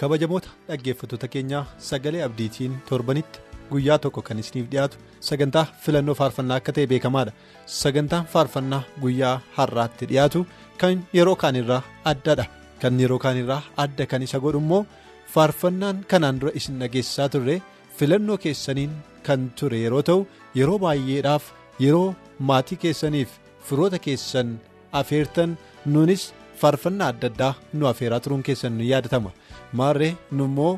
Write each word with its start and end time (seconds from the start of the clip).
Kabajamoota 0.00 0.48
dhaggeeffattoota 0.68 1.28
keenyaa 1.34 1.64
sagalee 1.88 2.22
abdiitiin 2.26 2.74
torbanitti 2.88 3.38
guyyaa 3.72 3.98
tokko 4.04 4.22
kan 4.28 4.38
isiniif 4.42 4.68
dhiyaatu 4.72 4.96
sagantaa 5.28 5.64
filannoo 5.84 6.14
faarfannaa 6.20 6.56
akka 6.60 6.72
ta'e 6.76 6.86
beekamaadha 6.92 7.32
sagantaan 7.80 8.26
faarfannaa 8.32 8.82
guyyaa 9.02 9.34
har'aatti 9.58 10.04
dhiyaatu 10.12 10.40
kan 10.80 11.04
yeroo 11.18 11.36
kaanirraa 11.42 11.82
addadha 12.12 12.46
kan 12.82 13.00
yeroo 13.02 13.18
kaanirraa 13.26 13.60
adda 13.84 14.04
kan 14.12 14.22
isa 14.28 14.38
godhu 14.46 14.60
immoo 14.64 14.82
faarfannaan 15.34 15.96
kanaan 16.12 16.40
dura 16.40 16.52
isin 16.60 16.80
dhageessisaa 16.82 17.28
turre 17.34 17.56
filannoo 17.98 18.38
keessaniin 18.44 18.92
kan 19.26 19.40
ture 19.58 19.78
yeroo 19.84 20.02
ta'u 20.08 20.20
yeroo 20.60 20.78
baay'eedhaaf 20.84 21.44
yeroo 21.84 22.08
maatii 22.50 22.78
keessaniif 22.84 23.30
firoota 23.68 23.98
keessan 24.06 24.48
afeertan 25.00 25.50
nuunis 25.92 26.22
faarfannaa 26.62 27.08
adda 27.12 27.28
addaa 27.32 27.52
nu 27.78 27.84
afeeraa 27.92 28.20
turuun 28.24 28.42
keessan 28.48 28.72
nu 28.78 28.84
yaadatama. 28.92 29.30
Maarree 29.78 30.12
nu 30.36 30.44
immoo 30.50 30.72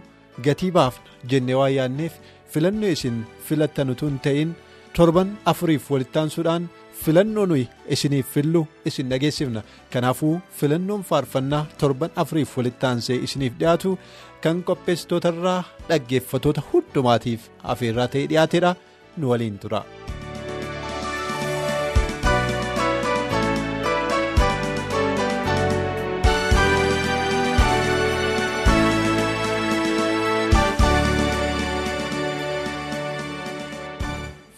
gatii 0.46 0.70
baafna 0.76 1.10
jennee 1.30 1.54
waan 1.60 1.74
yaadneef 1.78 2.12
filannoo 2.52 2.90
isin 2.96 3.18
filattan 3.48 3.90
utuu 3.94 4.08
hin 4.10 4.18
ta'in 4.26 4.54
torban 4.96 5.36
afuriif 5.52 5.90
walittaansuudhaan 5.94 6.68
filannoo 7.02 7.46
nuyi 7.50 7.68
isiniif 7.96 8.26
fillu 8.34 8.62
isin 8.90 9.08
dhageessifna 9.12 9.62
kanaafuu 9.92 10.34
filannoon 10.58 11.02
faarfannaa 11.10 11.64
torban 11.82 12.10
afuriif 12.24 12.56
walittaansee 12.58 13.16
isiniif 13.28 13.52
dhiyaatu 13.62 13.98
kan 14.46 14.62
qopheessitootarraa 14.70 15.60
dhaggeeffatoota 15.88 16.62
hundumaatiif 16.72 17.48
afeerraa 17.74 18.08
ta'ee 18.16 18.26
dhiyaateedha 18.32 18.74
nu 19.16 19.30
waliin 19.30 19.58
tura. 19.64 19.82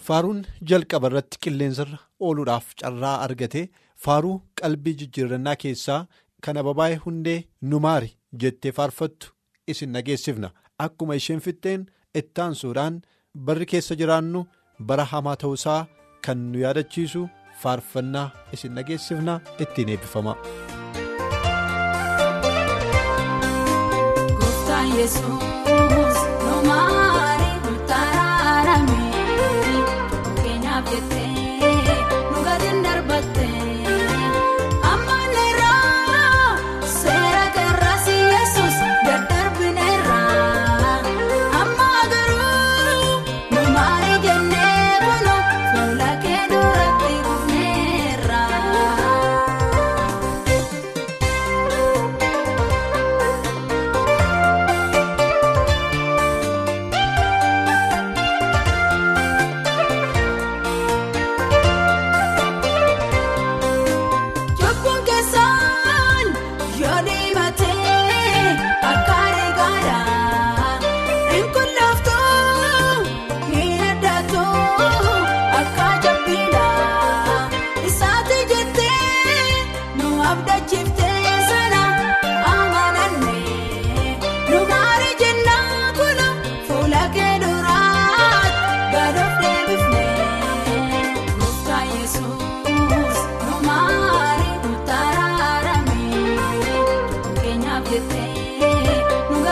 faaruun 0.07 0.39
jalqaba 0.71 1.07
irratti 1.11 1.41
qilleensarra 1.45 1.97
ooluudhaaf 2.27 2.67
carraa 2.81 3.15
argate 3.25 3.61
faaruu 4.05 4.35
qalbii 4.61 4.95
jijjiirannaa 5.01 5.55
keessaa 5.63 6.01
kan 6.47 6.59
ababaa'e 6.61 6.95
hundee 7.05 7.39
numaari 7.71 8.11
jettee 8.43 8.71
faarfattu 8.79 9.33
isin 9.73 9.93
nageessifna 9.97 10.49
akkuma 10.85 11.17
isheen 11.21 11.41
fixxeen 11.47 11.87
ittaansuudhaan 12.21 13.01
barri 13.47 13.65
keessa 13.73 13.99
jiraannu 14.01 14.45
bara 14.91 15.05
hamaa 15.13 15.35
ta'uusaa 15.43 15.81
kan 16.27 16.45
nu 16.51 16.63
yaadachiisu 16.65 17.27
faarfannaa 17.61 18.27
isin 18.57 18.75
nageessifna 18.79 19.39
ittiin 19.65 19.89
eebbifama. 19.95 20.35
Yesuun. 24.97 26.04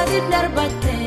sadii 0.05 0.31
darbattee. 0.31 1.02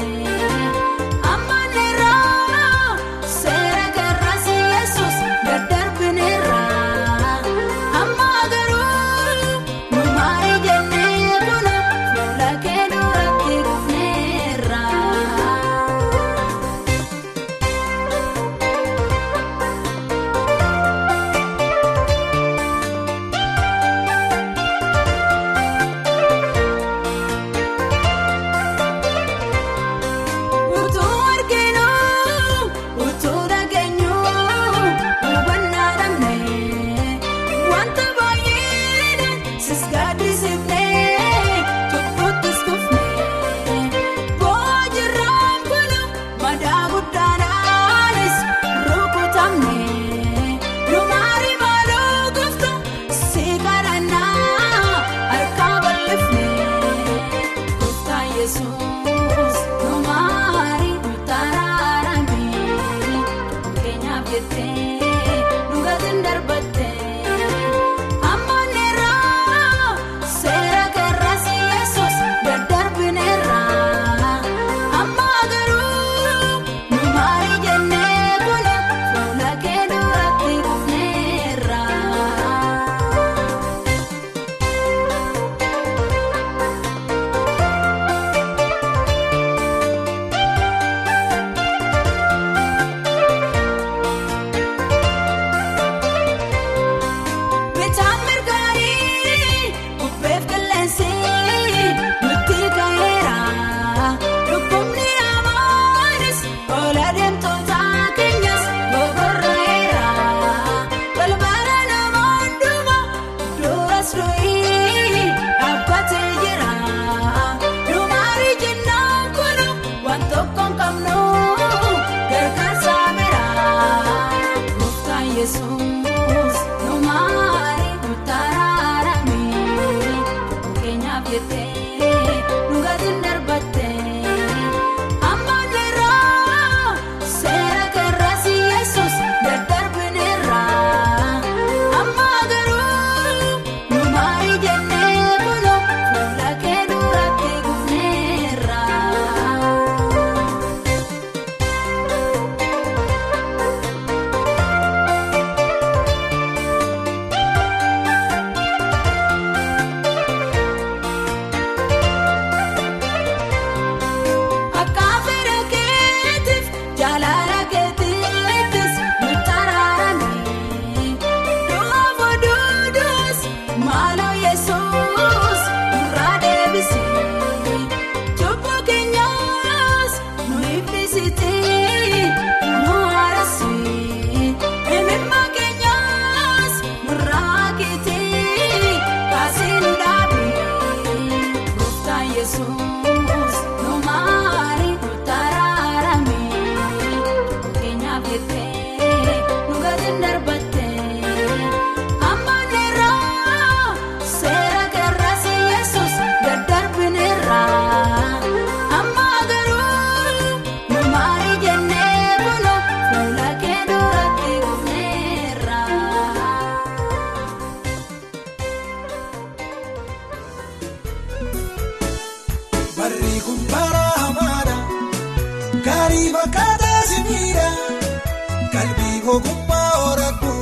Ogummaa 229.35 229.91
horadhu 230.03 230.53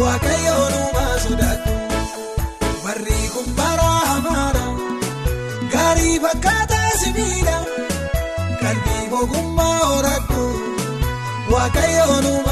waaqayyoon 0.00 0.72
uumaa 0.80 1.14
sodaadhu 1.24 1.74
barri 2.84 3.18
kun 3.34 3.48
bara 3.58 3.90
hamaadha 4.10 4.64
gaarii 5.74 6.16
fakkaataa 6.24 6.90
simiidha 7.02 7.56
qalbii 8.62 9.04
ogummaa 9.20 9.78
horadhu 9.90 10.44
waaqayyoon 11.54 12.26
uumaa 12.32 12.51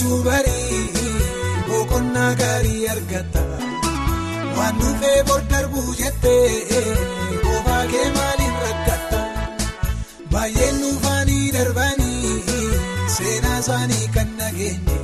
sodaachuu 0.00 0.22
barii 0.24 0.88
boqonnaa 1.68 2.34
gaarii 2.40 2.88
argata. 2.94 3.42
Waan 4.56 4.78
dhufee 4.80 5.22
bor 5.28 5.40
darbuu 5.50 5.94
jettee 6.00 6.48
qofaa 7.44 7.84
kee 7.92 8.06
maaliin 8.16 8.54
rakkatta 8.64 9.20
baay'een 10.32 10.76
dhufaanii 10.82 11.52
darbanii 11.56 12.34
seenaa 13.16 13.58
isaanii 13.64 14.08
kan 14.16 14.30
nageenye 14.38 14.98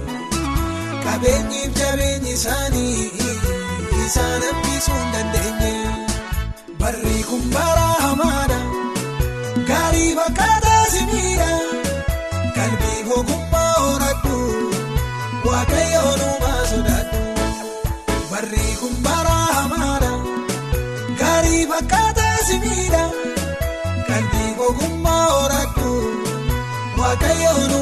qabeenyiif 1.04 1.72
jabeenyi 1.80 2.32
isaanii 2.38 3.10
isaan 4.06 4.42
hambisuu 4.48 5.00
hin 5.00 5.12
dandeenye. 5.14 5.72
Barri 6.80 7.18
kun 7.30 7.44
bara 7.54 7.88
hamaadha 8.04 8.60
gaarii 9.72 10.12
fakkaataa 10.20 10.84
simiidha. 10.94 11.50
Qalbii 12.56 13.00
ogummaa 13.18 13.45
simiidha 22.46 23.02
qalbii 24.08 24.50
ogummaa 24.68 25.24
horadhu 25.36 25.92
waaqayyoon 27.00 27.72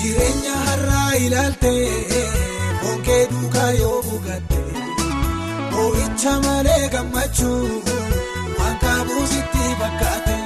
Jireenya 0.00 0.54
har'aa 0.66 1.10
ilaaltee 1.24 1.88
bonkee 2.82 3.22
duukaa 3.32 3.70
yoo 3.80 3.98
buugatte 4.06 4.60
boo'icha 5.72 6.32
malee 6.46 6.84
gammachuu 6.94 7.82
waan 8.58 8.76
kaabuusitti 8.84 9.66
fakkaate 9.80 10.38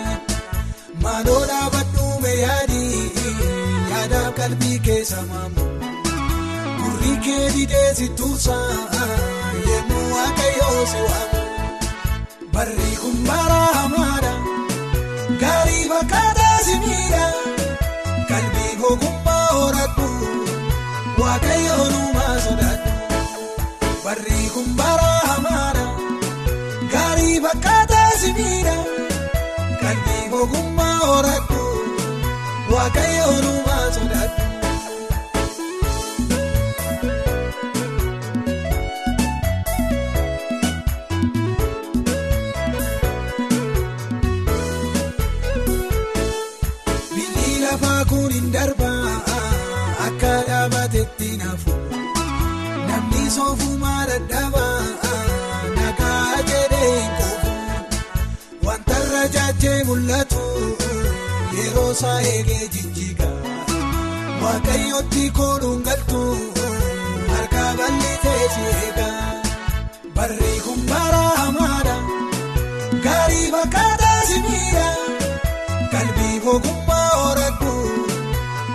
maaloo 1.04 1.42
dhaabadhuume 1.50 2.32
yaadii 2.40 3.02
yaadaaf 3.92 4.34
qalbii 4.40 4.78
keessa 4.88 5.22
maamu 5.30 5.68
gurri 6.80 7.14
kee 7.28 7.44
didee 7.58 7.88
si 8.00 8.08
tuusaa 8.18 8.68
yemmuu 9.70 10.04
waaqayyoo 10.16 10.82
si 10.94 11.00
waamu 11.08 11.42
barri 12.56 12.90
kun 13.04 13.16
bara 13.30 13.62
hamaadha 13.78 14.34
gaarii 15.44 15.84
fakkaataa 15.94 16.58
si 16.68 16.74
miidha. 16.86 17.24
Qalbii 18.28 18.72
horadhu 18.82 19.10
waaqayyoon 21.20 21.92
uumaa 22.00 22.34
sodaadhu 22.46 22.90
barri 24.04 24.40
kun 24.54 24.68
bara 24.80 25.10
hamaadha 25.30 25.84
gaarii 26.94 27.36
fakkaataa 27.46 28.10
simiidha 28.22 28.76
qalbii 29.82 30.24
ogummaa 30.40 30.96
horadhu 31.10 31.62
waaqayyoon 32.74 33.44
uumaa 33.52 33.73
yeroo 61.94 62.00
isaa 62.00 62.20
eegee 62.30 62.68
jijjiiga 62.74 63.28
waaqayyootti 64.42 65.22
kooluun 65.38 65.82
galtu 65.86 66.20
harka 67.32 67.64
bal'itee 67.78 68.44
si 68.54 68.62
eega 68.80 69.08
barri 70.16 70.52
kun 70.64 70.80
bara 70.90 71.22
hamaadha 71.40 71.96
gaarii 73.04 73.46
fakkaataa 73.54 74.20
si 74.30 74.40
miidha. 74.46 74.86
Qalbii 75.92 76.36
ogummaa 76.54 77.10
horadhu 77.22 77.74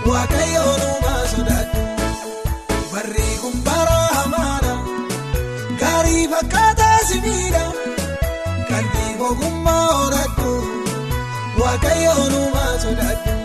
waaqayyoon 0.09 0.81
uumaa 0.89 1.23
sodaadhu 1.33 1.81
barri 2.93 3.27
kun 3.41 3.57
bara 3.67 3.99
hamaadha 4.17 4.73
gaarii 5.83 6.25
fakkaataa 6.35 6.97
simiidha 7.11 7.65
qalbii 8.69 9.11
ogummaa 9.29 9.85
horadhu 9.97 10.18
waaqayyoon 11.69 12.33
uumaa 12.39 12.73
sodaadhu. 12.83 13.38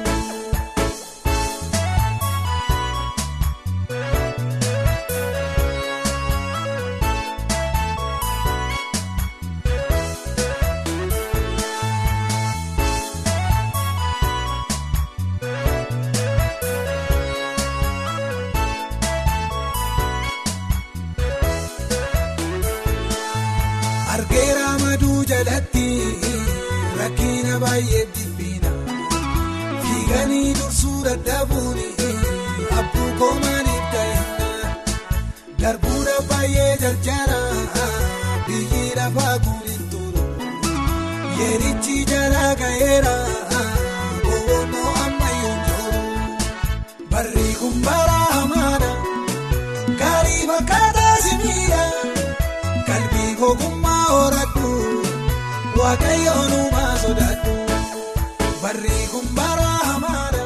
Kun 59.12 59.26
bara 59.36 59.70
hamaadha 59.88 60.44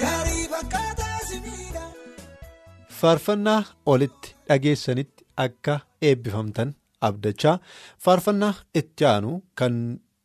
gaarii 0.00 0.44
fakkaataa 0.52 1.18
simiidha. 1.28 1.82
Faarfannaa 3.00 3.62
olitti 3.92 4.34
dhageessanitti 4.48 5.24
akka 5.44 5.74
eebbifamtan 6.08 6.74
abdachaa 7.08 7.56
faarfannaa 8.04 8.54
itti 8.80 9.04
aanu 9.12 9.32
kan 9.58 9.74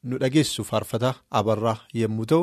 nu 0.03 0.15
dhageessu 0.24 0.63
faarfata 0.72 1.13
abarraa 1.39 1.77
yommuu 2.01 2.25
ta'u 2.32 2.41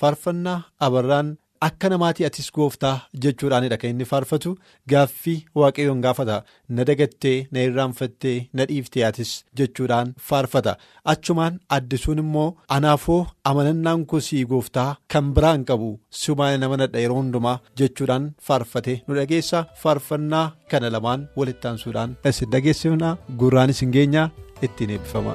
faarfannaa 0.00 0.58
abarraan 0.86 1.28
akka 1.60 1.88
namaatii 1.92 2.24
atis 2.28 2.48
gooftaa 2.56 2.94
jechuudhaanidha 3.24 3.76
kan 3.82 3.90
inni 3.92 4.04
faarfatu 4.12 4.50
gaaffii 4.92 5.36
waaqayyoon 5.60 6.00
gaafata. 6.06 6.36
Na 6.68 6.84
dagattee 6.88 7.46
na 7.52 7.60
irraanfattee 7.66 8.36
na 8.54 8.64
dhiiftee 8.70 9.04
atis 9.08 9.32
jechuudhaan 9.60 10.12
faarfata. 10.28 10.76
Achumaan 11.12 11.58
addisuun 11.76 12.18
immoo 12.24 12.48
anaafoo 12.76 13.20
amanannaan 13.50 14.06
kosii 14.12 14.44
gooftaa 14.52 14.90
kan 15.12 15.32
biraan 15.34 15.64
qabu 15.70 15.90
sumaan 16.22 16.60
nama 16.60 16.76
nadha 16.82 16.98
yeroo 17.04 17.16
hundumaa 17.22 17.58
jechuudhaan 17.78 18.30
faarfate. 18.46 18.94
Nu 19.06 19.14
dhageessa 19.18 19.64
faarfannaa 19.82 20.46
kana 20.70 20.90
lamaan 20.96 21.28
walitti 21.36 21.68
aansuudhaan 21.68 22.16
isin 22.32 22.50
dhageessifna 22.56 23.16
gurraan 23.42 23.70
isin 23.76 23.90
geenya 23.98 24.28
ittiin 24.68 24.90
eebbifama. 24.96 25.34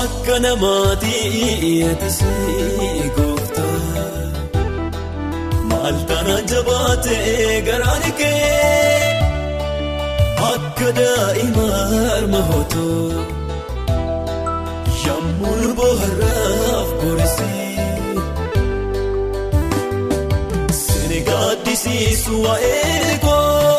Akka 0.00 0.36
eetisii 1.76 3.10
gooftaa 3.16 3.25
maal 5.86 5.98
taana 6.08 6.36
jabaatee 6.50 7.62
garaan 7.66 8.04
kee 8.20 9.10
akka 10.50 10.88
daa'ima 10.98 11.66
harma 11.80 12.40
hootoo 12.48 13.10
yemmuu 15.04 15.68
bohaaraaf 15.80 16.88
borisii 17.02 18.16
sini 20.80 21.20
gaaddisiisu 21.30 22.34
waa'ee 22.46 23.14
koo 23.26 23.76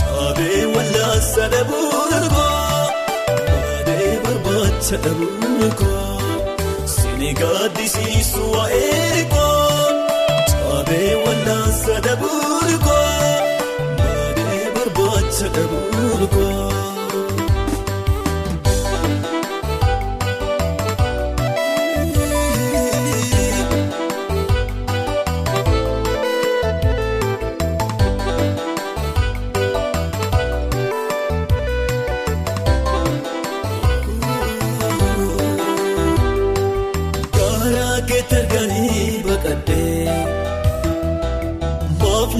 caabee 0.00 0.62
wallaasa 0.74 1.44
dhabuun 1.56 2.28
koo. 2.36 2.52
Barbaacha 4.24 4.96
dhabuun 5.04 5.72
koo 5.80 6.08
sini 6.96 7.30
gaaddisiisu 7.42 8.42
waa'ee 8.56 9.24
koo 9.34 9.43
caabee 10.74 11.14
wallaansa 11.24 11.94
dhabuun 12.06 12.70
koo 16.34 17.03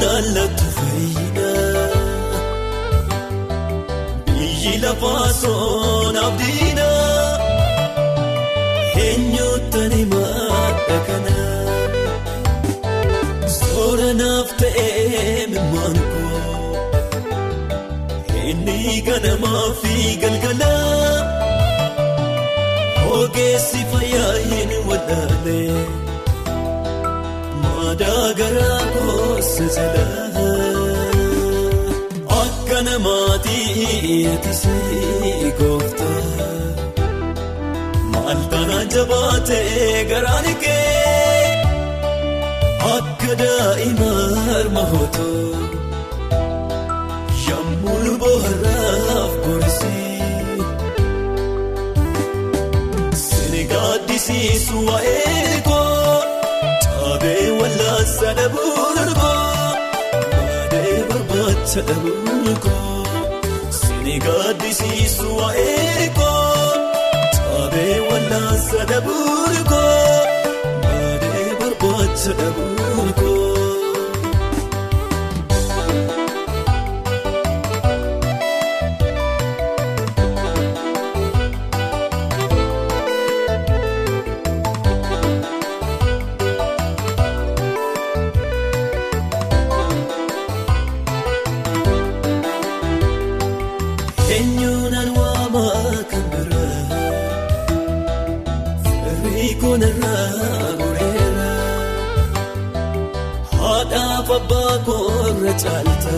baadhee 0.00 0.48
barbaacha 0.48 0.68
dhabuun 0.76 1.34
koo. 1.36 1.82
Lafaasoon 4.84 6.16
abdiina 6.26 6.88
eenyuutani 9.04 10.02
madda 10.12 10.98
kana. 11.06 11.36
Sooranaaf 13.58 14.48
ta'ee 14.60 15.46
mimaan 15.52 15.96
koo 16.12 16.42
inni 18.50 18.78
ganamaa 19.08 19.66
fi 19.80 19.94
galgala 20.24 20.72
ogeessi 23.20 23.80
fayyaa 23.92 24.34
hin 24.50 24.72
wadhaale 24.90 25.58
maadaa 27.98 28.32
garaa 28.38 28.80
jalaa. 29.76 30.24
Akka 32.42 32.78
namaatii 32.82 34.26
eetisii 34.26 35.52
gooftaa 35.58 36.22
maal 38.12 38.40
taana 38.52 38.78
jabaatee 38.94 40.04
garaan 40.10 40.48
kee 40.64 41.46
akka 42.94 43.32
daa'ima 43.42 44.10
harma 44.48 44.84
hootoo 44.92 45.52
yemmuu 47.46 48.16
bohaaraaf 48.24 49.32
borisii 49.44 50.20
sini 53.26 53.62
gaaddisiisu 53.74 54.86
waa'ee 54.88 55.62
koo 55.68 56.18
caabee 57.94 58.24
wallaansa 58.24 58.34
dhabuun 58.38 59.10
koo. 59.20 59.42
Barbaacha 61.08 61.80
dhabuun 61.88 62.56
koo 62.64 63.06
sini 63.78 64.14
gaaddisiisu 64.24 65.26
waa'ee 65.38 66.08
koo 66.18 66.72
caabee 67.36 67.98
wallaansa 68.08 68.80
dhabuun 68.90 69.56
koo 69.70 70.08
baadhee 70.82 71.50
barbaacha 71.60 72.32
dhabuun 72.40 72.73
caalta 105.64 106.16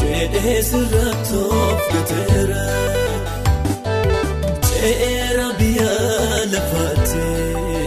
jedhee 0.00 0.60
sirra 0.70 1.06
toofgateera 1.30 2.64
ce'eera 4.68 5.46
biyya 5.58 5.92
lafaatee 6.52 7.84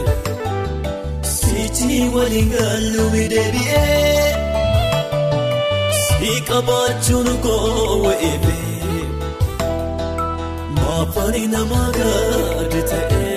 sichi 1.36 2.00
waliin 2.16 2.50
gaalluumi 2.56 3.24
deebi'ee 3.34 4.28
si 6.04 6.32
qabaachuun 6.50 7.30
koo 7.46 7.98
wa'eefee 8.06 9.02
maafani 10.78 11.44
nama 11.56 11.82
gaadi 11.98 12.82
ta'ee. 12.92 13.32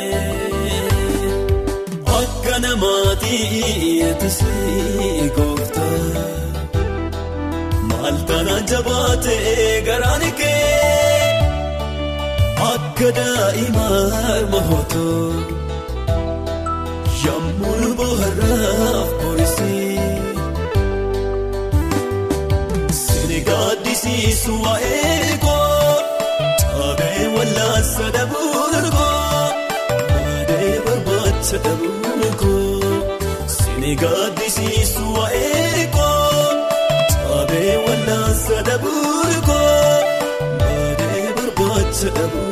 Akka 2.18 2.54
namaatii 2.64 3.40
eetisii 4.06 5.30
gooftaa 5.36 5.55
maal 8.06 8.18
taana 8.28 8.56
jabaatee 8.70 9.70
garaan 9.86 10.24
kee 10.40 11.30
akka 12.72 13.08
daa'ima 13.18 13.86
harma 14.26 14.60
hootoo 14.68 15.30
yemmuu 17.22 17.88
bohaaraaf 18.00 19.10
borisii 19.22 19.98
sini 23.00 23.40
gaaddisiisu 23.48 24.52
waa'ee 24.66 25.38
koo 25.46 25.90
caabee 26.62 27.26
wallaansa 27.36 28.06
dhabuun 28.18 28.86
koo 28.96 29.10
baadhee 30.12 30.74
barbaacha 30.86 31.58
dhabuun 31.66 32.22
koo 32.44 32.94
sini 33.58 33.92
gaaddisiisu 34.04 35.04
waa'ee 35.18 35.45
barbaacha 42.06 42.10
dhabuun 42.16 42.45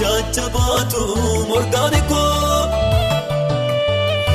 hajaaja 0.00 0.48
baatu 0.54 1.02
morgaan 1.48 1.94
koo. 2.08 2.60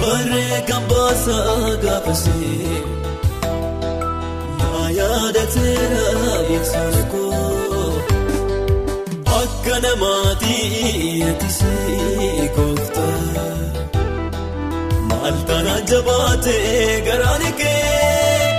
Barree 0.01 0.61
kan 0.69 0.83
baasaa 0.89 1.75
gaafasee 1.83 2.81
yaa 4.61 4.87
yaadateera 4.97 6.05
ibsaan 6.55 6.97
koo 7.11 7.93
akka 9.39 9.75
namaatii 9.85 11.21
eetisee 11.27 12.49
gooftaa 12.55 13.57
maal 15.09 15.37
taanaan 15.47 15.83
jabaatee 15.91 17.01
garaan 17.07 17.45
kee 17.61 18.49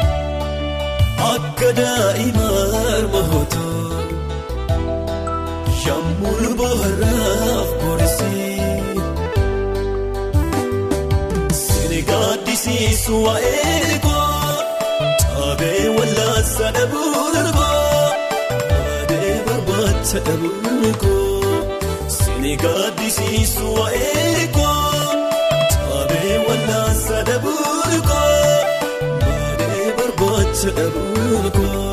akka 1.32 1.68
daa'ima 1.80 2.48
harma 2.86 3.22
bohaaraaf 6.30 7.68
borisii 7.82 8.62
sini 11.62 12.00
gaaddisiisu 12.10 13.14
waa'ee 13.24 13.98
koo 14.04 14.52
cabee 15.34 15.88
wallaansa 15.98 16.70
dhabuu 16.78 17.24
darbaa 17.34 18.08
baadee 18.70 19.34
barbaacha 19.48 20.18
dhabuu 20.28 20.92
koo 21.04 21.54
sini 22.18 22.56
gaaddisiisu 22.64 23.74
waa'ee 23.78 24.46
koo 24.58 25.06
cabee 25.90 26.38
wallaansa 26.48 27.22
dhabuu 27.30 28.02
koo 28.10 28.26
baadee 29.24 29.88
barbaacha 29.98 30.70
dhabuu 30.80 31.50
koo. 31.58 31.91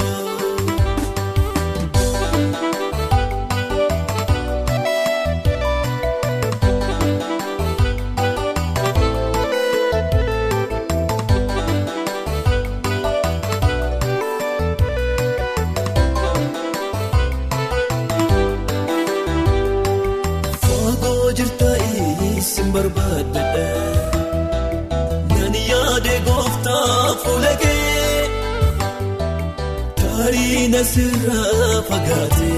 Tarii 30.29 30.65
nasirraa 30.71 31.77
fagaate 31.89 32.57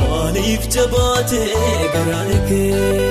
Maaliif 0.00 0.64
jabaate 0.74 1.38
garaan 1.94 2.32
kee 2.48 3.06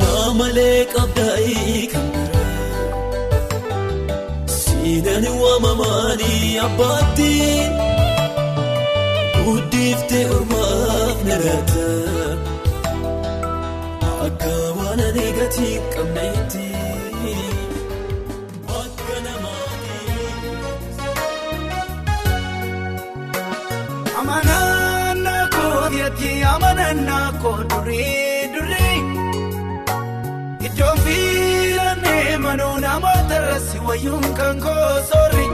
Naamalee 0.00 0.80
qabdaa'ii 0.94 1.84
kan 1.92 2.08
biraa 2.14 2.64
Siinan 4.56 5.26
waamamaanii 5.42 6.50
abbaatti. 6.66 7.30
Guddiftee 9.44 10.24
ormaaf 10.38 11.18
na 11.30 11.36
laata 11.46 11.88
akka 14.26 14.54
waan 14.80 15.00
ani 15.10 15.28
gatii 15.38 15.76
qabneetti 15.94 16.67
amanannaa 26.88 27.32
koo 27.42 27.58
durii 27.70 28.48
durii 28.54 29.00
iddoo 30.66 30.94
fiilannee 31.04 32.36
manuu 32.44 32.76
namoota 32.84 33.34
irratti 33.40 33.78
wayyuun 33.88 34.24
kan 34.38 34.56
koo 34.64 34.86
soorri 35.10 35.46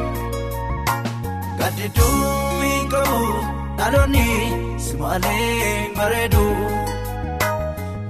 gaddidduu 1.58 2.70
qabu 2.92 3.18
dhaloonni 3.80 4.26
simaalee 4.86 5.90
bareedu 5.96 6.44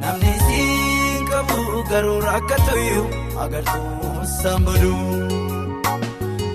namni 0.03 0.33
siin 0.45 1.25
qabu 1.33 1.59
garuu 1.93 2.21
akka 2.37 2.57
tuyyu 2.69 3.03
agartuu 3.47 4.29
sambadu. 4.41 4.95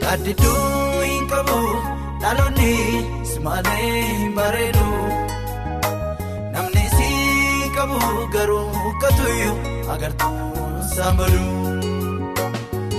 Gaddidduu 0.06 1.18
qabu 1.34 1.60
dhaloonni 2.22 2.72
bareedu 3.26 3.28
si 3.32 3.38
qabu 4.38 4.88
garuu 8.34 8.68
ukkatuyyu 8.90 9.52
agartuu 9.94 10.84
sambadu 10.96 11.46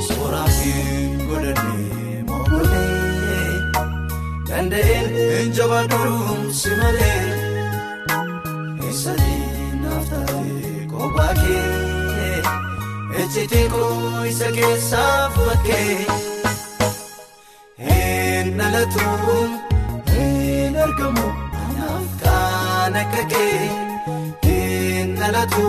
sooraatiin 0.08 1.12
godhannee 1.28 2.22
mookolee 2.28 3.52
danda'een 4.48 5.08
hin 5.16 5.52
jabaadhu 5.58 6.52
si 6.60 6.70
malee 6.80 7.22
eessatti 8.86 9.36
naaf 9.82 10.06
taate 10.12 10.86
kophaa 10.94 11.34
kee 11.42 12.42
ejjitee 13.22 13.66
koo 13.76 14.24
isa 14.32 14.48
keessaaf 14.58 15.38
bakkee. 15.46 15.94
Hin 17.84 18.48
dhalatu 18.58 19.06
hin 20.14 20.76
argamu 20.86 21.26
anaaf 21.62 22.08
kan 22.24 22.96
akka 23.02 23.22
kee 23.32 23.60
dhalatu 25.40 25.68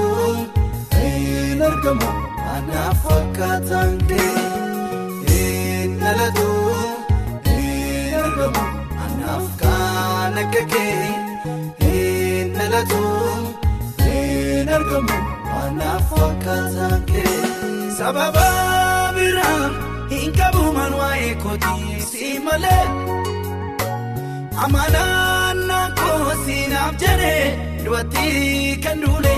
hin 0.93 1.62
argamu 1.67 2.07
anaaf 2.53 2.97
fakkaataan 3.03 3.93
kee 4.10 4.31
hin 5.27 5.93
dhalatu 6.01 6.47
hin 7.45 8.17
argamu 8.23 8.63
anaaf 9.05 9.45
kan 9.62 10.36
akka 10.43 10.63
kee 10.73 10.97
hin 11.84 12.51
dhalatu 12.57 12.99
hin 14.03 14.73
argamu 14.79 15.17
anaaf 15.62 16.12
fakkaataan 16.17 16.99
kee 17.13 17.39
sababa 18.01 18.47
biraan. 19.19 19.71
Hin 20.12 20.31
qabu 20.39 20.63
man 20.79 20.93
waa'ee 21.01 21.34
kootii 21.43 21.99
si 22.12 22.29
malee 22.49 22.86
amanannaa 24.65 25.86
koo 25.99 26.31
siinaaf 26.45 26.95
jedhee 27.03 27.45
dubarti 27.84 28.28
kan 28.84 28.98
duule 29.04 29.36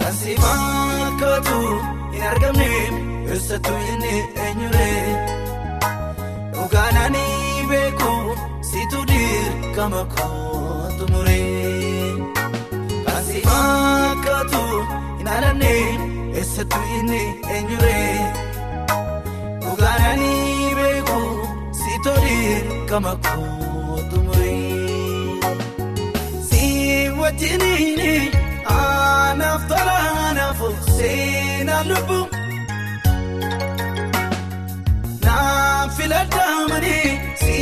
kan 0.00 0.12
si 0.20 0.32
fakkaatu 0.42 1.58
hin 2.12 2.22
argamne 2.30 2.70
eessattuu 3.32 3.78
inni 3.92 4.14
eenyuree 4.44 5.02
dhugaan 6.54 6.96
ani 7.04 7.26
beeku 7.70 8.12
situ 8.70 9.00
dirqama 9.12 10.02
koo 10.14 10.90
tumuree 10.98 12.10
kan 13.06 13.22
si 13.28 13.38
fakkaatu 13.48 14.62
hin 15.18 15.28
alanne 15.36 15.74
eessattuu 16.38 16.84
inni 16.98 17.22
eenyuree. 17.54 18.10
Dhugaanii 19.62 20.74
beeku 20.78 21.20
si 21.80 21.92
toli 22.04 22.38
kama 22.90 23.12
kootu 23.26 23.65
wajjiniini 27.26 28.12
anaaf 28.72 29.62
tola 29.70 29.94
anaaf 30.26 30.60
seenaa 30.96 31.82
lubbu. 31.90 32.18
Naaf 35.26 35.96
filadhaamanii 35.96 37.08
si 37.42 37.56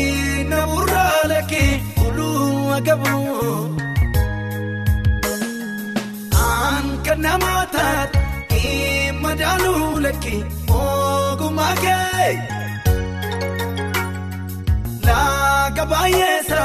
na 0.50 0.59
burraa 0.72 1.20
lakkee 1.33 1.70
kuluu 1.98 2.72
agabu. 2.79 3.14
Aan 6.48 6.87
kan 7.07 7.20
namaa 7.27 7.62
taate 7.77 8.62
madaaluu 9.24 9.88
lakkee. 10.07 10.40
Ogummaa 10.81 11.74
kee 11.85 12.31
laga 15.09 15.85
baay'eessa 15.94 16.62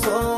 toora 0.00 0.29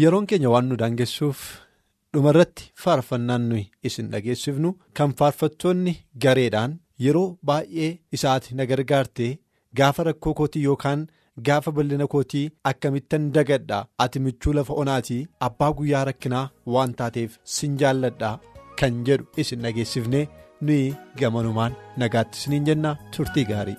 Yeroon 0.00 0.26
keenya 0.30 0.50
waan 0.54 0.68
nu 0.70 0.76
daangessuuf 0.82 1.40
dhumarratti 2.14 2.66
faarfannaan 2.82 3.44
nuyi 3.50 3.64
isin 3.90 4.10
dhageessifnu 4.12 4.70
kan 5.00 5.14
faarfattoonni 5.20 5.94
gareedhaan 6.24 6.76
yeroo 7.04 7.28
baay'ee 7.50 7.90
isaati 8.18 8.54
na 8.58 8.66
gargaarte 8.72 9.26
gaafa 9.80 10.06
rakkoo 10.08 10.34
kootii 10.40 10.64
yookaan 10.68 11.06
gaafa 11.48 11.72
bal'ina 11.78 12.06
kootii 12.14 12.44
akkamittan 12.72 13.30
dagadhaa 13.38 13.82
ati 14.06 14.20
michuu 14.26 14.52
lafa 14.58 14.78
onaatii 14.84 15.20
abbaa 15.48 15.72
guyyaa 15.80 16.04
rakkinaa 16.10 16.46
waan 16.76 16.94
taateef 17.02 17.38
sin 17.56 17.76
jaalladhaa 17.82 18.34
kan 18.80 19.02
jedhu 19.10 19.26
isin 19.44 19.62
dhageessifnee 19.66 20.24
nuyi 20.66 20.94
gamanumaan 21.20 21.76
nagaatti 22.02 22.38
isiniin 22.40 22.66
jennaa 22.70 22.96
turtii 23.16 23.44
gaarii. 23.52 23.78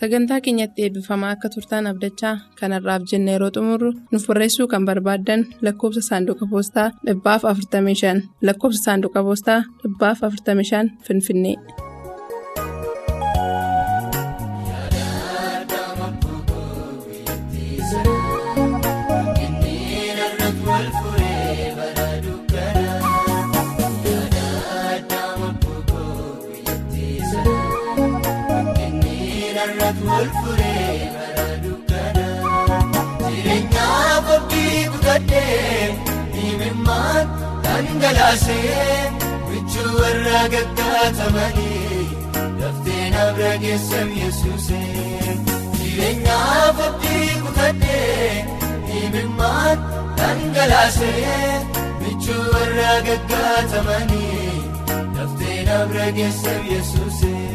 Sagantaa 0.00 0.40
keenyatti 0.44 0.82
eebbifamaa 0.84 1.30
akka 1.34 1.48
turtaan 1.54 1.88
abdachaa 1.90 2.32
kanarraaf 2.60 3.02
jenne 3.10 3.34
yeroo 3.34 3.50
xumurru 3.56 3.90
nuuf 4.12 4.24
barreessuu 4.30 4.66
kan 4.74 4.86
barbaaddan 4.90 5.44
lakkoofsa 5.68 6.02
saanduqa 6.08 6.50
poostaa 6.54 6.88
dhibbaaf 7.06 7.44
45 7.52 8.24
lakkoofsa 8.50 8.82
saanduqa 8.86 9.26
poostaa 9.28 9.60
dhibbaaf 9.82 10.18
45 10.30 10.84
Finfinnee. 11.08 11.56
Jireenyaaf 33.30 34.26
abdii 34.36 34.80
kutadhee 34.92 35.96
himimmaan 36.34 37.26
dhangalaasee 37.64 39.10
michuu 39.50 39.92
warra 40.00 40.42
gaggaatamanii 40.54 42.04
daftee 42.60 43.06
nabra 43.14 43.52
geessan 43.64 44.10
yesuusee. 44.20 45.36
Jireenyaaf 45.78 46.80
abdii 46.88 47.30
kutadhee 47.46 48.44
himimmaan 48.92 49.78
dhangalaasee 50.20 51.60
michuu 52.02 52.44
warra 52.54 52.92
gaggaatamanii 53.08 54.52
daftee 55.16 55.58
nabra 55.70 56.10
geessan 56.20 56.60
yesuusee. 56.72 57.48